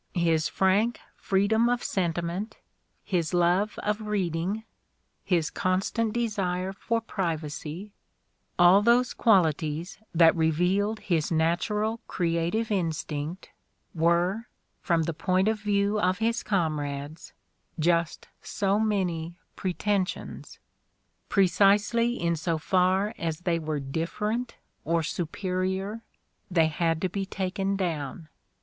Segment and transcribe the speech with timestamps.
[0.15, 2.57] His frank free dom of sentiment,
[3.03, 4.63] his love of reading,
[5.23, 7.93] his constant desire for privacy—
[8.57, 13.51] all those qualities that revealed his natural creative instinct—
[13.95, 14.45] ^were,
[14.81, 17.31] from the point of view of his comrades,
[17.77, 20.57] just so many "pretensions":
[21.29, 26.01] precisely in so far as they were "different" or "superior,"
[26.49, 28.29] they had to be taken down.